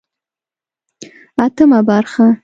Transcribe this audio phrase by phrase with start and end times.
[1.39, 2.37] اتمه برخه